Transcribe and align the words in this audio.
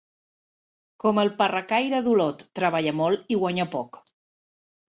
Com 1.03 1.19
el 1.25 1.29
Parracaire 1.41 2.01
d'Olot, 2.07 2.43
treballar 2.61 2.97
molt 3.03 3.33
i 3.37 3.41
guanyar 3.45 3.71
poc. 3.77 4.05